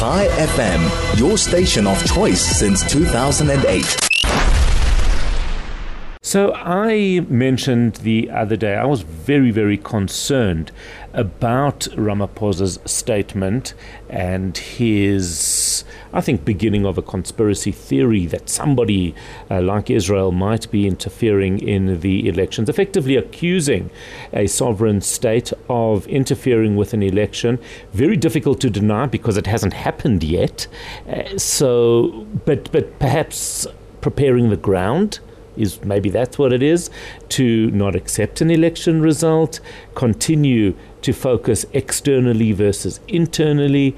Chai 0.00 0.28
FM, 0.28 1.18
your 1.18 1.36
station 1.36 1.86
of 1.86 2.02
choice 2.06 2.40
since 2.40 2.90
2008. 2.90 4.09
So 6.30 6.54
I 6.54 7.26
mentioned 7.28 7.96
the 7.96 8.30
other 8.30 8.54
day, 8.54 8.76
I 8.76 8.84
was 8.84 9.02
very, 9.02 9.50
very 9.50 9.76
concerned 9.76 10.70
about 11.12 11.88
Ramaphosa's 11.96 12.78
statement 12.84 13.74
and 14.08 14.56
his, 14.56 15.82
I 16.12 16.20
think, 16.20 16.44
beginning 16.44 16.86
of 16.86 16.96
a 16.96 17.02
conspiracy 17.02 17.72
theory 17.72 18.26
that 18.26 18.48
somebody 18.48 19.12
uh, 19.50 19.60
like 19.60 19.90
Israel 19.90 20.30
might 20.30 20.70
be 20.70 20.86
interfering 20.86 21.58
in 21.58 21.98
the 21.98 22.28
elections, 22.28 22.68
effectively 22.68 23.16
accusing 23.16 23.90
a 24.32 24.46
sovereign 24.46 25.00
state 25.00 25.52
of 25.68 26.06
interfering 26.06 26.76
with 26.76 26.94
an 26.94 27.02
election. 27.02 27.58
Very 27.92 28.16
difficult 28.16 28.60
to 28.60 28.70
deny 28.70 29.06
because 29.06 29.36
it 29.36 29.48
hasn't 29.48 29.72
happened 29.72 30.22
yet. 30.22 30.68
Uh, 31.08 31.36
so, 31.38 32.24
but 32.44 32.70
but 32.70 33.00
perhaps 33.00 33.66
preparing 34.00 34.50
the 34.50 34.56
ground 34.56 35.18
is 35.60 35.82
maybe 35.84 36.10
that's 36.10 36.38
what 36.38 36.52
it 36.52 36.62
is 36.62 36.90
to 37.30 37.70
not 37.70 37.94
accept 37.94 38.40
an 38.40 38.50
election 38.50 39.00
result, 39.00 39.60
continue 39.94 40.74
to 41.02 41.12
focus 41.12 41.66
externally 41.72 42.52
versus 42.52 43.00
internally. 43.08 43.96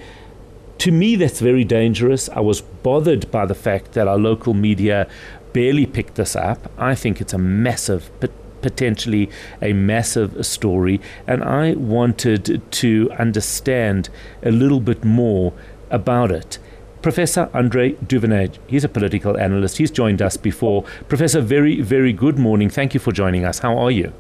To 0.79 0.91
me, 0.91 1.17
that's 1.17 1.41
very 1.41 1.65
dangerous. 1.65 2.29
I 2.31 2.41
was 2.41 2.61
bothered 2.61 3.31
by 3.31 3.47
the 3.47 3.55
fact 3.55 3.93
that 3.93 4.09
our 4.09 4.19
local 4.19 4.55
media 4.55 5.09
barely 5.53 5.87
picked 5.87 6.17
this 6.17 6.35
up. 6.35 6.71
I 6.79 6.95
think 6.95 7.21
it's 7.21 7.33
a 7.33 7.39
massive, 7.39 8.11
potentially 8.63 9.31
a 9.61 9.73
massive 9.73 10.45
story, 10.47 11.01
and 11.27 11.45
I 11.45 11.75
wanted 11.75 12.63
to 12.71 13.11
understand 13.19 14.09
a 14.43 14.51
little 14.51 14.81
bit 14.81 15.05
more 15.05 15.53
about 15.91 16.31
it. 16.33 16.59
Professor 17.03 17.51
Andre 17.53 17.93
Duvenhage. 17.95 18.59
He's 18.67 18.85
a 18.85 18.89
political 18.89 19.37
analyst. 19.37 19.79
He's 19.79 19.91
joined 19.91 20.23
us 20.23 20.37
before. 20.37 20.85
Professor, 21.09 21.41
very, 21.41 21.81
very 21.81 22.13
good 22.13 22.39
morning. 22.39 22.71
Thank 22.71 22.95
you 22.95 23.01
for 23.01 23.13
joining 23.13 23.45
us. 23.45 23.59
How 23.59 23.77
are 23.77 23.91
you? 23.91 24.13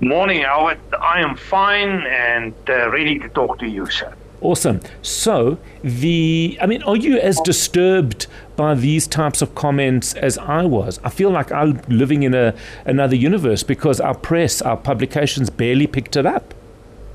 Morning, 0.00 0.42
Albert. 0.42 0.80
I 1.00 1.20
am 1.20 1.36
fine 1.36 2.04
and 2.06 2.54
uh, 2.68 2.90
ready 2.90 3.18
to 3.18 3.28
talk 3.28 3.58
to 3.60 3.68
you, 3.68 3.86
sir. 3.86 4.12
Awesome. 4.40 4.80
So, 5.02 5.58
the 5.84 6.58
I 6.60 6.66
mean, 6.66 6.82
are 6.82 6.96
you 6.96 7.16
as 7.18 7.40
disturbed 7.42 8.26
by 8.56 8.74
these 8.74 9.06
types 9.06 9.40
of 9.40 9.54
comments 9.54 10.14
as 10.14 10.36
I 10.38 10.64
was? 10.64 10.98
I 11.04 11.10
feel 11.10 11.30
like 11.30 11.52
I'm 11.52 11.80
living 11.86 12.24
in 12.24 12.34
a 12.34 12.52
another 12.84 13.14
universe 13.14 13.62
because 13.62 14.00
our 14.00 14.16
press, 14.16 14.60
our 14.60 14.76
publications 14.76 15.48
barely 15.48 15.86
picked 15.86 16.16
it 16.16 16.26
up. 16.26 16.54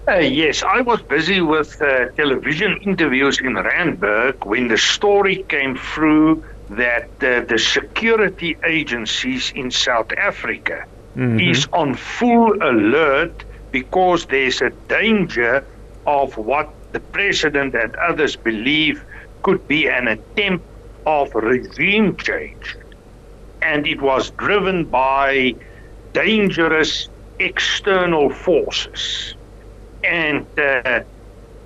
Uh, 0.08 0.19
yes, 0.19 0.63
I 0.63 0.80
was 0.81 1.02
busy 1.02 1.41
with 1.41 1.81
uh, 1.81 2.08
television 2.16 2.77
interviews 2.83 3.41
in 3.41 3.55
Randburg 3.55 4.45
when 4.45 4.69
the 4.69 4.77
story 4.77 5.44
came 5.49 5.75
through 5.75 6.45
that 6.69 7.09
uh, 7.22 7.41
the 7.41 7.59
security 7.59 8.55
agencies 8.66 9.52
in 9.53 9.69
South 9.69 10.14
Africa 10.14 10.86
mm-hmm. 11.14 11.41
is 11.41 11.67
on 11.73 11.94
full 11.95 12.53
alert 12.64 13.44
because 13.72 14.25
there's 14.27 14.61
a 14.61 14.69
danger 14.88 15.66
of 16.05 16.38
what 16.38 16.73
the 16.94 17.02
president 17.02 17.75
and 17.75 17.94
others 17.97 18.38
believe 18.38 19.03
could 19.44 19.67
be 19.67 19.89
an 19.89 20.08
attempt 20.08 20.66
of 21.05 21.36
regime 21.36 22.16
change. 22.16 22.77
And 23.61 23.86
it 23.86 24.02
was 24.02 24.30
driven 24.31 24.86
by 24.86 25.55
dangerous 26.14 27.09
external 27.39 28.30
forces. 28.30 29.36
And 30.03 30.47
uh, 30.57 31.01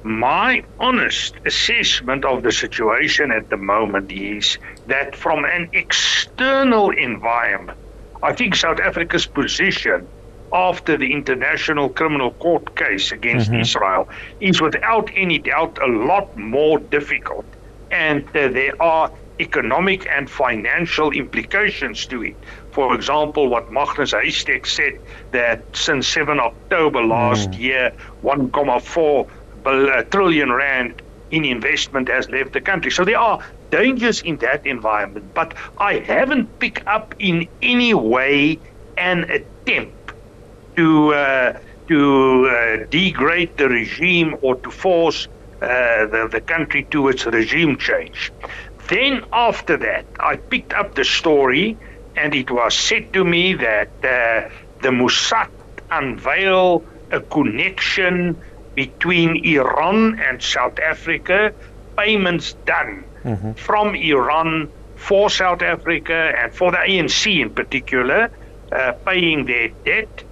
my 0.04 0.64
honest 0.80 1.36
assessment 1.46 2.26
of 2.26 2.44
the 2.44 2.52
situation 2.52 3.32
at 3.32 3.50
the 3.50 3.58
moment 3.58 4.12
is 4.12 4.58
that 4.88 5.16
from 5.16 5.46
an 5.46 5.70
external 5.74 6.90
environment, 6.90 7.78
I 8.24 8.34
think 8.34 8.56
South 8.56 8.80
Africa's 8.80 9.26
position 9.26 10.08
after 10.54 10.98
the 10.98 11.14
International 11.14 11.90
Criminal 11.90 12.32
Court 12.32 12.76
case 12.76 13.12
against 13.12 13.50
mm-hmm. 13.50 13.62
Israel 13.62 14.10
is 14.40 14.62
without 14.62 15.10
any 15.16 15.40
doubt 15.40 15.78
a 15.82 15.88
lot 15.88 16.36
more 16.38 16.80
difficult. 16.80 17.46
And 17.90 18.28
uh, 18.36 18.48
there 18.50 18.82
are 18.82 19.12
economic 19.42 20.08
and 20.08 20.30
financial 20.30 21.12
implications 21.12 22.06
to 22.06 22.24
it. 22.24 22.36
For 22.72 22.96
example, 22.96 23.50
what 23.50 23.72
Magnus 23.72 24.14
Heistek 24.14 24.66
said 24.66 25.00
that 25.32 25.64
since 25.76 26.08
7 26.08 26.40
October 26.40 27.04
last 27.04 27.52
mm. 27.52 27.60
year, 27.60 27.92
1.4 28.24 30.10
trillion 30.12 30.52
rand 30.52 31.02
in 31.32 31.46
investment 31.46 32.08
has 32.10 32.30
left 32.30 32.54
the 32.54 32.62
country. 32.62 32.92
So 32.92 33.06
there 33.06 33.18
are 33.20 33.44
dangers 33.70 34.22
in 34.22 34.38
that 34.38 34.66
environment, 34.66 35.34
but 35.34 35.54
I 35.78 36.00
haven't 36.00 36.60
picked 36.60 36.86
up 36.88 37.16
in 37.20 37.48
any 37.62 37.94
way 37.94 38.60
an 38.98 39.24
attempt 39.32 40.14
to 40.76 41.14
uh, 41.14 41.60
to 41.88 42.48
uh, 42.48 42.86
degrade 42.90 43.58
the 43.58 43.68
regime 43.68 44.38
or 44.42 44.56
to 44.56 44.72
force 44.72 45.28
uh, 45.62 46.06
the, 46.08 46.28
the 46.32 46.42
country 46.42 46.84
to 46.86 47.08
its 47.10 47.26
regime 47.26 47.78
change. 47.78 48.32
Then 48.92 49.24
after 49.32 49.78
that, 49.78 50.06
I 50.20 50.36
picked 50.36 50.74
up 50.74 50.96
the 50.96 51.06
story, 51.06 51.78
and 52.18 52.36
it 52.36 52.52
was 52.52 52.78
said 52.78 53.14
to 53.14 53.24
me 53.24 53.54
that 53.54 53.88
uh, 54.04 54.50
the 54.82 54.90
Mossad 54.90 55.48
unveiled 55.90 56.86
a 57.10 57.22
connection 57.22 58.36
between 58.76 59.46
Iran 59.46 60.20
and 60.20 60.44
South 60.44 60.78
Africa, 60.78 61.54
payments 61.98 62.52
done 62.66 63.06
mm-hmm. 63.24 63.54
from 63.54 63.96
Iran 63.96 64.70
for 64.98 65.30
South 65.30 65.62
Africa 65.62 66.34
and 66.38 66.54
for 66.54 66.72
the 66.72 66.78
ANC 66.80 67.42
in 67.42 67.52
particular, 67.52 68.30
uh, 68.74 68.92
paying 69.06 69.46
their 69.46 69.70
debt, 69.86 70.26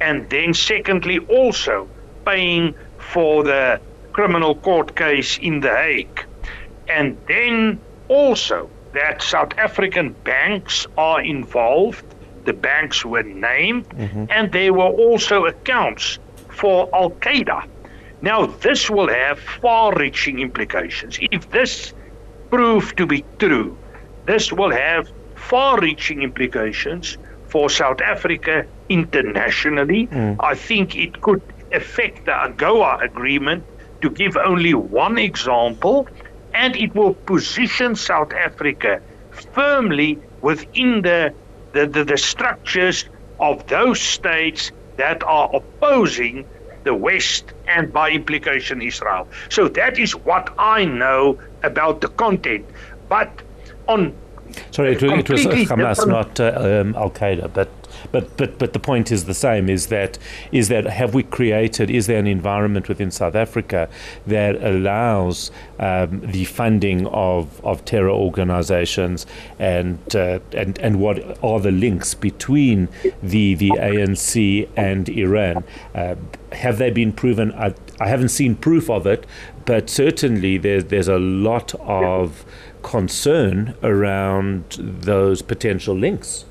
and 0.00 0.30
then 0.30 0.54
secondly 0.54 1.18
also 1.18 1.86
paying 2.24 2.74
for 2.96 3.44
the 3.44 3.78
criminal 4.14 4.54
court 4.54 4.96
case 4.96 5.36
in 5.36 5.60
The 5.60 5.76
Hague. 5.76 6.24
And 6.88 7.18
then 7.28 7.78
also 8.08 8.70
that 8.92 9.22
South 9.22 9.52
African 9.58 10.14
banks 10.24 10.86
are 10.96 11.20
involved. 11.20 12.04
The 12.44 12.52
banks 12.52 13.04
were 13.04 13.24
named, 13.24 13.88
mm-hmm. 13.88 14.26
and 14.30 14.52
there 14.52 14.72
were 14.72 14.92
also 15.06 15.46
accounts 15.46 16.18
for 16.48 16.88
Al 16.94 17.10
Qaeda. 17.10 17.66
Now, 18.22 18.46
this 18.46 18.88
will 18.88 19.08
have 19.08 19.38
far 19.38 19.94
reaching 19.94 20.38
implications. 20.38 21.18
If 21.20 21.50
this 21.50 21.92
proved 22.50 22.96
to 22.96 23.06
be 23.06 23.24
true, 23.38 23.76
this 24.26 24.52
will 24.52 24.70
have 24.70 25.10
far 25.34 25.78
reaching 25.80 26.22
implications 26.22 27.18
for 27.48 27.68
South 27.68 28.00
Africa 28.00 28.66
internationally. 28.88 30.06
Mm. 30.06 30.36
I 30.40 30.54
think 30.54 30.96
it 30.96 31.20
could 31.20 31.42
affect 31.72 32.24
the 32.26 32.32
AGOA 32.32 33.02
agreement. 33.02 33.64
To 34.02 34.10
give 34.10 34.36
only 34.36 34.74
one 34.74 35.18
example, 35.18 36.06
and 36.56 36.74
it 36.74 36.94
will 36.94 37.14
position 37.14 37.94
South 37.94 38.32
Africa 38.32 39.00
firmly 39.52 40.18
within 40.40 41.02
the, 41.02 41.34
the, 41.72 41.86
the, 41.86 42.02
the 42.04 42.16
structures 42.16 43.04
of 43.38 43.66
those 43.66 44.00
states 44.00 44.72
that 44.96 45.22
are 45.24 45.54
opposing 45.54 46.46
the 46.84 46.94
West 46.94 47.52
and 47.68 47.92
by 47.92 48.10
implication 48.10 48.80
Israel. 48.80 49.28
So 49.50 49.68
that 49.68 49.98
is 49.98 50.16
what 50.16 50.54
I 50.58 50.86
know 50.86 51.38
about 51.62 52.00
the 52.00 52.08
content. 52.08 52.64
But 53.08 53.30
on 53.86 54.14
Sorry, 54.70 54.92
it, 54.92 55.02
it 55.02 55.28
was 55.28 55.44
Hamas, 55.44 56.06
not 56.06 56.40
uh, 56.40 56.80
um, 56.80 56.94
Al 56.94 57.10
Qaeda, 57.10 57.52
but 57.52 57.68
but 58.12 58.36
but 58.36 58.58
but 58.58 58.72
the 58.72 58.78
point 58.78 59.10
is 59.12 59.24
the 59.24 59.34
same: 59.34 59.68
is 59.68 59.86
that 59.86 60.18
is 60.52 60.68
that 60.68 60.84
have 60.84 61.14
we 61.14 61.22
created? 61.22 61.90
Is 61.90 62.06
there 62.06 62.18
an 62.18 62.26
environment 62.26 62.88
within 62.88 63.10
South 63.10 63.34
Africa 63.34 63.88
that 64.26 64.56
allows 64.62 65.50
um, 65.78 66.20
the 66.20 66.44
funding 66.44 67.06
of, 67.08 67.64
of 67.64 67.84
terror 67.84 68.10
organisations, 68.10 69.26
and 69.58 70.14
uh, 70.14 70.40
and 70.52 70.78
and 70.78 71.00
what 71.00 71.38
are 71.42 71.60
the 71.60 71.72
links 71.72 72.14
between 72.14 72.88
the 73.22 73.54
the 73.54 73.70
ANC 73.70 74.68
and 74.76 75.08
Iran? 75.08 75.64
Uh, 75.94 76.16
have 76.52 76.78
they 76.78 76.90
been 76.90 77.12
proven? 77.12 77.52
I, 77.52 77.74
I 78.00 78.08
haven't 78.08 78.28
seen 78.28 78.56
proof 78.56 78.88
of 78.88 79.06
it, 79.06 79.26
but 79.64 79.90
certainly 79.90 80.58
there's 80.58 80.86
there's 80.86 81.08
a 81.08 81.18
lot 81.18 81.74
of 81.80 82.44
concern 82.82 83.74
around 83.82 84.76
those 84.78 85.42
potential 85.42 85.96
links. 85.96 86.44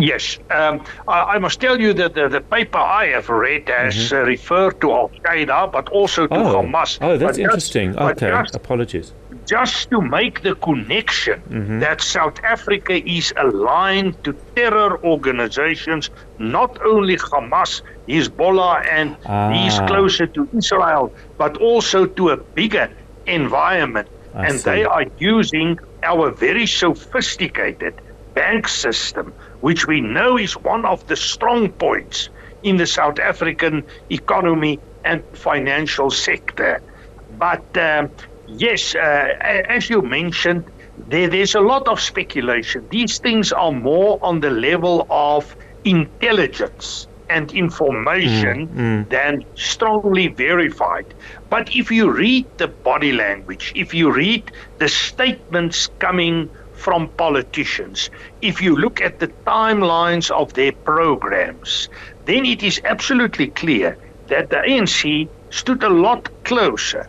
Yes, 0.00 0.38
um, 0.50 0.84
I, 1.06 1.34
I, 1.34 1.38
must 1.38 1.60
tell 1.60 1.80
you 1.80 1.92
that 1.94 2.14
the, 2.14 2.28
the 2.28 2.40
paper 2.40 2.78
I 2.78 3.06
have 3.08 3.28
read 3.28 3.68
has 3.68 3.94
mm-hmm. 3.94 4.16
uh, 4.16 4.20
referred 4.20 4.80
to 4.80 4.92
Al 4.92 5.08
Qaeda, 5.24 5.70
but 5.72 5.88
also 5.88 6.26
to 6.26 6.34
oh. 6.34 6.62
Hamas. 6.62 6.98
Oh, 7.00 7.16
that's 7.16 7.38
but 7.38 7.44
interesting. 7.44 7.92
Just, 7.92 8.22
okay, 8.22 8.30
just, 8.30 8.54
apologies. 8.54 9.12
Just 9.46 9.90
to 9.90 10.00
make 10.00 10.42
the 10.42 10.54
connection 10.54 11.40
mm-hmm. 11.40 11.78
that 11.80 12.00
South 12.00 12.38
Africa 12.44 12.94
is 13.08 13.32
aligned 13.36 14.22
to 14.24 14.32
terror 14.54 15.02
organizations, 15.04 16.10
not 16.38 16.80
only 16.84 17.16
Hamas, 17.16 17.82
Hezbollah, 18.08 18.86
and 18.90 19.16
ah. 19.26 19.50
he's 19.50 19.78
closer 19.80 20.26
to 20.26 20.48
Israel, 20.56 21.12
but 21.38 21.56
also 21.58 22.06
to 22.06 22.30
a 22.30 22.36
bigger 22.36 22.90
environment. 23.26 24.08
I 24.34 24.46
and 24.46 24.58
see. 24.58 24.70
they 24.70 24.84
are 24.84 25.04
using 25.18 25.78
our 26.02 26.30
very 26.30 26.66
sophisticated 26.66 27.94
bank 28.34 28.68
system, 28.68 29.34
which 29.60 29.86
we 29.86 30.00
know 30.00 30.36
is 30.38 30.52
one 30.54 30.84
of 30.84 31.04
the 31.06 31.16
strong 31.16 31.72
points 31.72 32.28
in 32.62 32.76
the 32.76 32.86
South 32.86 33.18
African 33.18 33.86
economy 34.10 34.80
and 35.04 35.24
financial 35.34 36.10
sector. 36.10 36.82
But 37.28 37.66
um, 37.76 38.10
yes, 38.46 38.94
uh, 38.94 39.28
as 39.68 39.88
you 39.88 40.02
mentioned, 40.02 40.70
there, 40.96 41.28
there's 41.28 41.54
a 41.54 41.60
lot 41.60 41.88
of 41.88 42.00
speculation. 42.00 42.86
These 42.90 43.18
things 43.18 43.52
are 43.52 43.72
more 43.72 44.18
on 44.22 44.40
the 44.40 44.50
level 44.50 45.06
of 45.10 45.56
intelligence 45.84 47.08
and 47.28 47.52
information 47.52 48.70
than 49.08 49.44
strongly 49.54 50.28
verified. 50.28 51.14
But 51.48 51.70
if 51.74 51.90
you 51.90 52.10
read 52.10 52.48
the 52.58 52.68
body 52.68 53.12
language, 53.12 53.72
if 53.74 53.94
you 53.94 54.12
read 54.12 54.50
the 54.78 54.88
statements 54.88 55.88
coming 55.98 56.50
from 56.80 57.08
politicians, 57.24 58.10
if 58.40 58.60
you 58.62 58.74
look 58.76 59.00
at 59.00 59.18
the 59.20 59.28
timelines 59.46 60.30
of 60.30 60.52
their 60.54 60.72
programs, 60.72 61.88
then 62.24 62.46
it 62.46 62.62
is 62.62 62.80
absolutely 62.84 63.48
clear 63.48 63.96
that 64.28 64.50
the 64.50 64.56
ANC 64.56 65.28
stood 65.50 65.82
a 65.82 65.88
lot 65.90 66.28
closer 66.44 67.08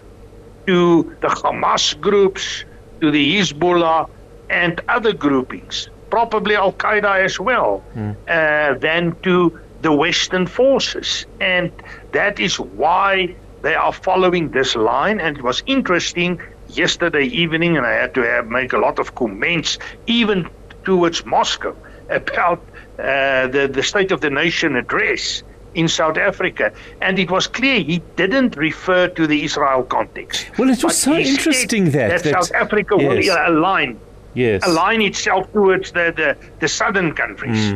to 0.68 1.16
the 1.22 1.28
Hamas 1.28 2.00
groups, 2.00 2.66
to 3.02 3.12
the 3.12 3.38
Hezbollah, 3.38 4.08
and 4.50 4.82
other 4.90 5.14
groupings, 5.14 5.90
probably 6.10 6.56
Al 6.56 6.74
Qaeda 6.74 7.24
as 7.24 7.40
well, 7.40 7.84
uh, 8.28 8.74
than 8.80 9.16
to 9.24 9.58
the 9.82 9.92
Western 9.92 10.46
forces. 10.48 11.26
And 11.40 11.72
that 12.12 12.40
is 12.40 12.60
why 12.60 13.36
they 13.62 13.76
are 13.76 13.94
following 13.94 14.50
this 14.52 14.76
line. 14.76 15.20
And 15.20 15.38
it 15.38 15.44
was 15.44 15.64
interesting 15.66 16.42
yesterday 16.78 17.26
evening, 17.26 17.78
and 17.78 17.86
I 17.86 17.94
had 17.94 18.14
to 18.16 18.22
have, 18.22 18.48
make 18.48 18.74
a 18.74 18.78
lot 18.78 19.00
of 19.00 19.16
comments, 19.16 19.78
even 20.08 20.50
towards 20.84 21.26
Moscow, 21.26 21.76
about 22.10 22.60
uh, 23.00 23.48
the, 23.48 23.70
the 23.72 23.84
State 23.84 24.12
of 24.12 24.22
the 24.22 24.30
Nation 24.30 24.76
address 24.76 25.44
in 25.76 25.88
South 25.88 26.18
Africa. 26.18 26.74
And 27.02 27.18
it 27.20 27.32
was 27.32 27.48
clear 27.48 27.80
he 27.80 28.02
didn't 28.18 28.58
refer 28.58 29.08
to 29.10 29.26
the 29.28 29.44
Israel 29.44 29.84
context. 29.84 30.46
Well, 30.58 30.70
it 30.70 30.84
was 30.84 30.98
so 30.98 31.14
interesting 31.14 31.92
that- 31.92 32.24
that- 32.24 32.34
South 32.34 32.52
Africa 32.54 32.98
will 32.98 33.22
yes. 33.24 33.30
uh, 33.36 33.46
align 33.48 34.00
Yes. 34.34 34.66
align 34.66 35.02
itself 35.02 35.52
towards 35.52 35.92
the, 35.92 36.14
the, 36.16 36.38
the 36.62 36.68
southern 36.70 37.14
countries. 37.14 37.74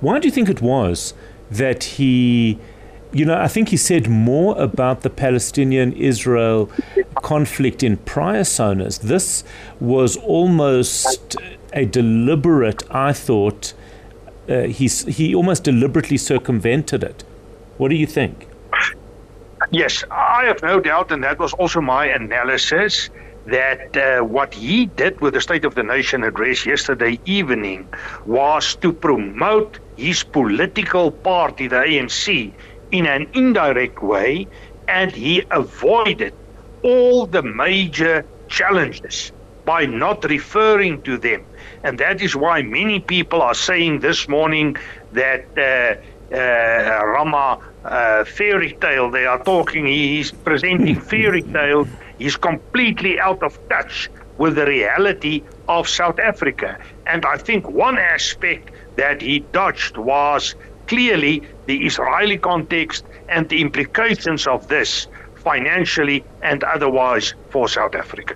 Why 0.00 0.18
do 0.18 0.26
you 0.28 0.32
think 0.32 0.48
it 0.48 0.62
was 0.62 1.14
that 1.50 1.84
he, 1.84 2.58
you 3.12 3.24
know, 3.24 3.36
I 3.36 3.48
think 3.48 3.70
he 3.70 3.76
said 3.76 4.08
more 4.08 4.56
about 4.60 5.02
the 5.02 5.10
Palestinian 5.10 5.92
Israel 5.94 6.70
conflict 7.16 7.82
in 7.82 7.96
prior 7.98 8.42
sonas. 8.42 9.00
This 9.00 9.44
was 9.80 10.16
almost 10.16 11.36
a 11.72 11.84
deliberate, 11.84 12.82
I 12.90 13.12
thought, 13.12 13.74
uh, 14.48 14.62
he's, 14.62 15.04
he 15.06 15.34
almost 15.34 15.64
deliberately 15.64 16.16
circumvented 16.16 17.02
it. 17.02 17.24
What 17.78 17.88
do 17.88 17.96
you 17.96 18.06
think? 18.06 18.46
Yes, 19.70 20.04
I 20.10 20.44
have 20.46 20.62
no 20.62 20.80
doubt, 20.80 21.12
and 21.12 21.22
that 21.22 21.38
was 21.38 21.52
also 21.54 21.80
my 21.80 22.06
analysis, 22.06 23.10
that 23.46 23.96
uh, 23.96 24.24
what 24.24 24.54
he 24.54 24.86
did 24.86 25.20
with 25.20 25.34
the 25.34 25.40
State 25.40 25.64
of 25.64 25.74
the 25.74 25.82
Nation 25.82 26.24
address 26.24 26.66
yesterday 26.66 27.18
evening 27.24 27.88
was 28.26 28.74
to 28.76 28.92
promote 28.92 29.78
his 29.96 30.22
political 30.22 31.10
party, 31.10 31.68
the 31.68 31.76
ANC, 31.76 32.52
in 32.90 33.06
an 33.06 33.28
indirect 33.34 34.02
way, 34.02 34.48
and 34.88 35.12
he 35.12 35.44
avoided 35.50 36.34
all 36.82 37.26
the 37.26 37.42
major 37.42 38.26
challenges 38.48 39.32
by 39.64 39.86
not 39.86 40.24
referring 40.24 41.02
to 41.02 41.18
them. 41.18 41.46
And 41.84 41.98
that 41.98 42.20
is 42.20 42.34
why 42.34 42.62
many 42.62 43.00
people 43.00 43.42
are 43.42 43.54
saying 43.54 44.00
this 44.00 44.28
morning 44.28 44.76
that 45.12 45.46
uh, 45.56 46.34
uh, 46.34 47.04
Rama 47.04 47.58
uh, 47.84 48.24
fairy 48.24 48.76
tale, 48.80 49.10
they 49.10 49.26
are 49.26 49.42
talking, 49.42 49.86
he 49.86 50.16
he's 50.16 50.32
presenting 50.32 50.98
fairy 51.12 51.42
tale, 51.42 51.86
he's 52.18 52.36
completely 52.36 53.18
out 53.20 53.42
of 53.42 53.58
touch 53.68 54.10
with 54.38 54.54
the 54.56 54.66
reality 54.66 55.44
of 55.68 55.88
South 55.88 56.18
Africa. 56.18 56.78
And 57.06 57.24
I 57.26 57.36
think 57.36 57.68
one 57.68 57.98
aspect 57.98 58.70
that 58.96 59.20
he 59.20 59.40
dodged 59.52 59.96
was 59.98 60.54
clearly 60.86 61.46
the 61.70 61.86
Israeli 61.86 62.36
context 62.36 63.04
and 63.28 63.48
the 63.48 63.60
implications 63.60 64.48
of 64.48 64.66
this 64.66 65.06
financially 65.36 66.24
and 66.42 66.64
otherwise 66.64 67.34
for 67.50 67.68
South 67.68 67.94
Africa. 67.94 68.34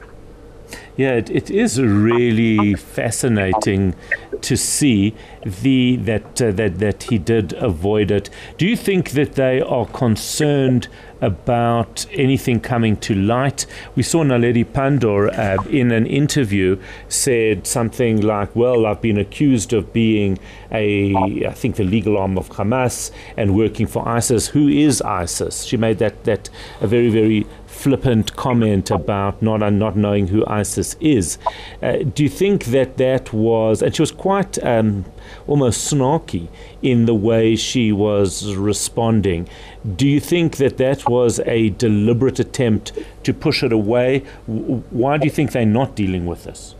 Yeah, 0.96 1.14
it, 1.14 1.28
it 1.30 1.50
is 1.50 1.82
really 1.82 2.74
fascinating 2.74 3.96
to 4.40 4.56
see 4.56 5.16
the 5.44 5.96
that 5.96 6.40
uh, 6.40 6.52
that 6.52 6.78
that 6.78 7.02
he 7.10 7.18
did 7.18 7.52
avoid 7.54 8.12
it. 8.12 8.30
Do 8.56 8.64
you 8.66 8.76
think 8.76 9.10
that 9.18 9.32
they 9.34 9.60
are 9.60 9.86
concerned 9.86 10.86
about 11.20 12.06
anything 12.12 12.60
coming 12.60 12.96
to 12.98 13.14
light? 13.14 13.66
We 13.96 14.02
saw 14.02 14.24
Naledi 14.24 14.64
Pandor 14.64 15.36
uh, 15.36 15.62
in 15.68 15.92
an 15.92 16.06
interview 16.06 16.80
said 17.08 17.66
something 17.66 18.20
like, 18.20 18.54
"Well, 18.54 18.86
I've 18.86 19.00
been 19.00 19.18
accused 19.18 19.72
of 19.72 19.92
being 19.92 20.38
a, 20.72 21.14
I 21.46 21.52
think, 21.52 21.76
the 21.76 21.84
legal 21.84 22.16
arm 22.16 22.38
of 22.38 22.48
Hamas 22.50 23.10
and 23.36 23.54
working 23.54 23.86
for 23.86 24.06
ISIS. 24.08 24.48
Who 24.48 24.68
is 24.68 25.02
ISIS?" 25.02 25.64
She 25.64 25.76
made 25.76 25.98
that 25.98 26.24
that 26.24 26.50
a 26.80 26.86
very 26.86 27.10
very 27.10 27.46
flippant 27.74 28.34
comment 28.36 28.90
about 28.90 29.42
not 29.42 29.58
not 29.72 29.96
knowing 29.96 30.28
who 30.28 30.44
ISIS 30.46 30.96
is. 31.00 31.38
Uh, 31.82 31.98
do 32.14 32.22
you 32.22 32.28
think 32.28 32.66
that 32.66 32.96
that 32.96 33.32
was, 33.32 33.82
and 33.82 33.94
she 33.94 34.02
was 34.02 34.10
quite 34.12 34.62
um, 34.64 35.04
almost 35.46 35.92
snarky 35.92 36.48
in 36.82 37.06
the 37.06 37.14
way 37.14 37.56
she 37.56 37.92
was 37.92 38.54
responding. 38.54 39.48
Do 39.96 40.08
you 40.08 40.20
think 40.20 40.56
that 40.56 40.78
that 40.78 41.08
was 41.08 41.40
a 41.40 41.70
deliberate 41.70 42.38
attempt 42.38 42.92
to 43.24 43.34
push 43.34 43.62
it 43.62 43.72
away? 43.72 44.20
Why 44.46 45.18
do 45.18 45.26
you 45.26 45.30
think 45.30 45.52
they're 45.52 45.66
not 45.66 45.94
dealing 45.94 46.26
with 46.26 46.44
this? 46.44 46.74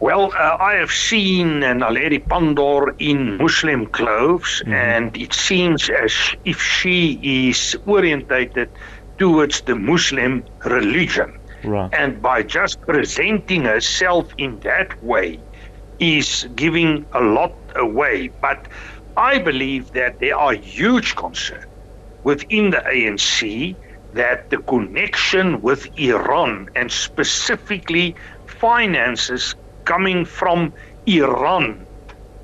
Well, 0.00 0.32
uh, 0.32 0.56
I 0.60 0.74
have 0.74 0.92
seen 0.92 1.64
an 1.64 1.80
Naledi 1.80 2.24
Pandor 2.24 2.94
in 3.00 3.36
Muslim 3.36 3.86
clothes, 3.86 4.62
and 4.66 5.16
it 5.16 5.32
seems 5.32 5.90
as 5.90 6.12
if 6.44 6.62
she 6.62 7.18
is 7.50 7.76
orientated 7.84 8.70
towards 9.18 9.62
the 9.62 9.74
Muslim 9.74 10.44
religion. 10.64 11.36
Right. 11.64 11.92
And 11.92 12.22
by 12.22 12.44
just 12.44 12.80
presenting 12.82 13.64
herself 13.64 14.32
in 14.38 14.60
that 14.60 15.02
way 15.02 15.40
is 15.98 16.48
giving 16.54 17.06
a 17.12 17.20
lot 17.20 17.54
away. 17.76 18.30
But 18.40 18.68
I 19.16 19.38
believe 19.38 19.92
that 19.92 20.20
there 20.20 20.36
are 20.36 20.54
huge 20.54 21.16
concerns 21.16 21.64
within 22.24 22.70
the 22.70 22.82
ANC 22.86 23.76
that 24.12 24.50
the 24.50 24.58
connection 24.58 25.60
with 25.60 25.86
Iran 25.98 26.68
and 26.74 26.90
specifically 26.90 28.14
finances 28.46 29.54
coming 29.84 30.24
from 30.24 30.72
Iran 31.06 31.86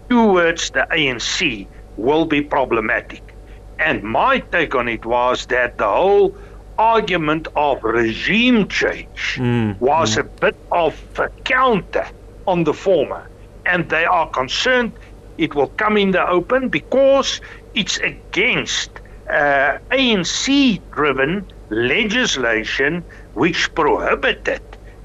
towards 0.08 0.70
the 0.70 0.87
ANC 0.90 1.68
will 1.96 2.25
be 2.25 2.42
problematic. 2.42 3.34
And 3.78 4.02
my 4.02 4.38
take 4.38 4.75
on 4.75 4.88
it 4.88 5.04
was 5.04 5.46
that 5.46 5.78
the 5.78 5.88
whole 5.88 6.37
argument 6.78 7.49
of 7.56 7.82
regime 7.82 8.68
change 8.68 9.37
mm, 9.37 9.78
was 9.80 10.16
mm. 10.16 10.20
a 10.20 10.25
bit 10.25 10.56
of 10.73 11.00
a 11.18 11.28
counter 11.44 12.06
on 12.46 12.64
the 12.64 12.75
former. 12.75 13.28
And 13.66 13.88
they 13.88 14.04
are 14.04 14.28
concerned 14.30 14.99
it 15.37 15.54
will 15.54 15.68
come 15.68 15.97
in 15.97 16.12
the 16.12 16.28
open 16.28 16.68
because 16.68 17.40
it's 17.75 17.99
against 17.99 19.00
uh, 19.28 19.78
ANC 19.90 20.80
driven 20.92 21.47
legislation 21.71 23.04
which 23.33 23.75
prohibited 23.75 24.62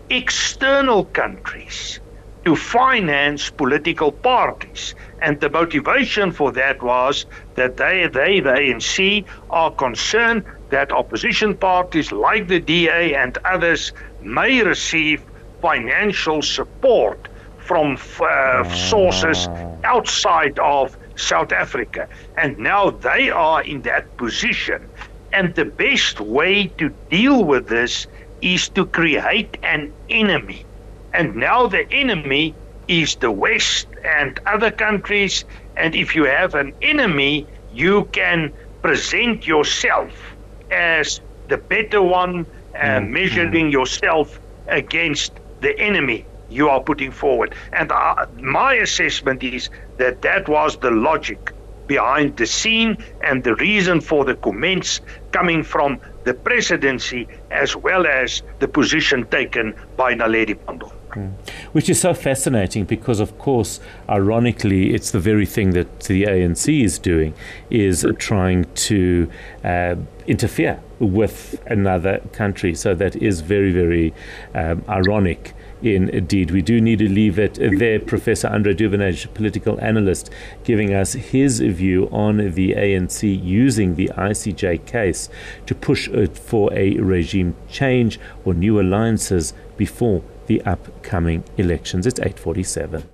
external 0.10 1.06
countries 1.06 2.00
to 2.46 2.56
finance 2.56 3.50
political 3.50 4.12
parties. 4.12 4.94
And 5.20 5.39
the 5.39 5.50
motivation 5.50 6.32
for 6.32 6.51
that 6.54 6.82
was 6.82 7.25
that 7.56 7.78
they, 7.78 8.08
they, 8.08 8.39
the 8.39 8.51
ANC, 8.51 9.25
are 9.50 9.72
concerned 9.72 10.46
that 10.70 10.92
opposition 10.92 11.58
parties 11.58 12.12
like 12.12 12.48
the 12.48 12.60
DA 12.60 13.16
and 13.16 13.38
others 13.46 13.92
may 14.22 14.62
receive 14.63 15.25
financial 15.62 16.42
support 16.42 17.28
from 17.70 17.98
uh, 18.22 18.64
sources 18.66 19.50
outside 19.84 20.60
of 20.60 20.98
South 21.16 21.54
Africa. 21.54 22.10
And 22.36 22.58
now 22.58 22.92
they 22.92 23.30
are 23.30 23.64
in 23.64 23.84
that 23.84 24.18
position. 24.18 24.90
And 25.32 25.56
the 25.56 25.66
best 25.66 26.20
way 26.20 26.68
to 26.80 26.90
deal 27.10 27.44
with 27.46 27.68
this 27.68 28.08
is 28.42 28.70
to 28.72 28.88
create 28.88 29.58
an 29.64 29.94
enemy. 30.10 30.68
And 31.14 31.36
now 31.36 31.68
the 31.68 31.86
enemy 31.92 32.58
is 32.88 33.18
the 33.18 33.32
West 33.32 33.88
and 34.04 34.40
other 34.48 34.72
countries. 34.72 35.46
And 35.78 35.96
if 35.96 36.16
you 36.16 36.26
have 36.26 36.56
an 36.56 36.74
enemy, 36.82 37.48
you 37.70 38.06
can 38.14 38.54
present 38.82 39.48
yourself 39.48 40.36
as 40.72 41.22
the 41.48 41.58
better 41.58 42.02
one 42.02 42.48
uh, 42.80 43.02
measuring 43.02 43.72
yourself 43.72 44.40
against 44.68 45.40
the 45.62 45.78
enemy 45.80 46.28
you 46.50 46.70
are 46.70 46.82
putting 46.82 47.12
forward. 47.12 47.53
And 47.74 47.91
uh, 47.91 48.25
my 48.39 48.74
assessment 48.75 49.44
is 49.44 49.70
that 49.98 50.22
that 50.22 50.48
was 50.48 50.77
the 50.77 50.91
logic 50.91 51.53
behind 51.88 52.38
the 52.38 52.46
scene 52.46 52.98
and 53.22 53.44
the 53.44 53.56
reason 53.56 54.00
for 54.00 54.24
the 54.24 54.36
comments 54.36 55.01
coming 55.32 55.63
from 55.63 56.00
the 56.24 56.34
presidency 56.34 57.27
as 57.50 57.75
well 57.75 58.06
as 58.06 58.44
the 58.60 58.68
position 58.68 59.25
taken 59.27 59.75
by 59.98 60.13
Naledi 60.13 60.56
Pandor. 60.56 60.91
Mm. 61.12 61.34
Which 61.72 61.89
is 61.89 62.00
so 62.00 62.13
fascinating 62.13 62.86
because, 62.86 63.20
of 63.20 63.39
course, 63.39 63.79
ironically, 64.08 64.94
it's 64.94 65.10
the 65.10 65.20
very 65.20 65.46
thing 65.46 65.72
that 65.72 66.01
the 66.01 66.24
ANC 66.24 66.84
is 66.84 67.00
doing, 67.00 67.34
is 67.72 68.06
trying 68.20 68.65
to 68.75 69.29
uh, 69.63 69.96
interfere 70.27 70.79
with 71.00 71.60
another 71.65 72.20
country. 72.34 72.75
So 72.75 72.94
that 72.94 73.15
is 73.15 73.41
very, 73.41 73.72
very 73.72 74.13
um, 74.53 74.84
ironic 74.88 75.56
indeed. 75.81 76.51
We 76.51 76.62
do 76.62 76.79
need 76.79 77.00
to 77.00 77.09
leave 77.09 77.39
it 77.39 77.55
there. 77.55 78.00
Professor 78.00 78.48
Andre 78.48 78.74
Duvenhage, 78.74 79.33
political 79.33 79.79
analyst, 79.81 80.29
giving 80.63 80.93
us 80.93 81.13
his 81.13 81.59
view 81.59 82.07
on 82.12 82.38
the 82.38 82.74
ANC 82.74 83.43
using 83.43 83.95
the 83.95 84.09
ICJ 84.09 84.86
case 84.86 85.29
to 85.65 85.74
push 85.74 86.07
for 86.33 86.74
a 86.74 86.98
regime 86.98 87.55
change 87.67 88.19
or 88.45 88.53
new 88.53 88.79
alliances 88.79 89.53
before 89.77 90.21
the 90.48 90.62
upcoming 90.62 91.43
elections. 91.57 92.05
It's 92.05 92.19
847. 92.19 93.09